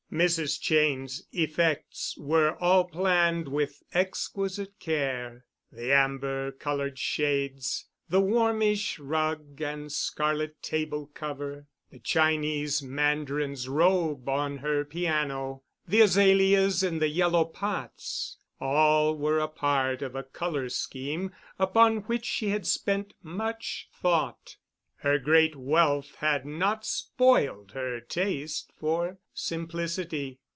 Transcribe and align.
Mrs. 0.11 0.59
Cheyne's 0.61 1.23
effects 1.31 2.17
were 2.17 2.57
all 2.59 2.83
planned 2.83 3.47
with 3.47 3.81
exquisite 3.93 4.77
care; 4.77 5.45
the 5.71 5.93
amber 5.93 6.51
colored 6.51 6.99
shades, 6.99 7.85
the 8.09 8.19
warmish 8.19 8.99
rug 8.99 9.61
and 9.61 9.89
scarlet 9.89 10.61
table 10.61 11.09
cover, 11.13 11.65
the 11.91 11.99
Chinese 11.99 12.81
mandarin's 12.83 13.69
robe 13.69 14.27
on 14.27 14.57
her 14.57 14.83
piano, 14.83 15.63
the 15.87 16.01
azaleas 16.01 16.83
in 16.83 16.99
the 16.99 17.07
yellow 17.07 17.45
pots, 17.45 18.35
all 18.59 19.17
were 19.17 19.39
a 19.39 19.47
part 19.47 20.01
of 20.01 20.13
a 20.13 20.23
color 20.23 20.67
scheme 20.67 21.31
upon 21.57 21.99
which 21.99 22.25
she 22.25 22.49
had 22.49 22.67
spent 22.67 23.13
much 23.23 23.87
thought. 23.93 24.57
Her 24.97 25.17
great 25.17 25.55
wealth 25.55 26.13
had 26.17 26.45
not 26.45 26.85
spoiled 26.85 27.71
her 27.71 27.99
taste 27.99 28.71
for 28.79 29.17
simplicity. 29.33 30.37